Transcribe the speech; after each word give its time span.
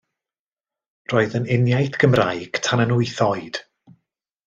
Roedd 1.13 1.37
yn 1.41 1.45
uniaith 1.57 2.01
Gymraeg 2.05 2.61
tan 2.69 2.85
yn 2.87 2.95
wyth 2.99 3.25
oed. 3.31 3.65